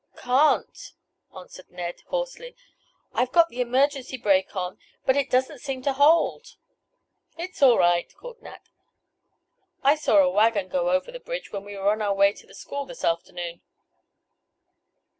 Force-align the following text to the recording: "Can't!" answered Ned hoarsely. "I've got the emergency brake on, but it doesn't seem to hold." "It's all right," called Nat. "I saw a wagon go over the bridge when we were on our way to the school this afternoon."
"Can't!" 0.17 0.93
answered 1.37 1.69
Ned 1.69 2.01
hoarsely. 2.07 2.55
"I've 3.13 3.31
got 3.31 3.49
the 3.49 3.61
emergency 3.61 4.17
brake 4.17 4.55
on, 4.55 4.79
but 5.05 5.15
it 5.15 5.29
doesn't 5.29 5.59
seem 5.59 5.83
to 5.83 5.93
hold." 5.93 6.55
"It's 7.37 7.61
all 7.61 7.77
right," 7.77 8.11
called 8.15 8.41
Nat. 8.41 8.67
"I 9.83 9.93
saw 9.93 10.17
a 10.17 10.29
wagon 10.31 10.69
go 10.69 10.89
over 10.89 11.11
the 11.11 11.19
bridge 11.19 11.51
when 11.51 11.63
we 11.65 11.77
were 11.77 11.89
on 11.91 12.01
our 12.01 12.15
way 12.15 12.33
to 12.33 12.47
the 12.47 12.55
school 12.55 12.87
this 12.87 13.03
afternoon." 13.03 13.61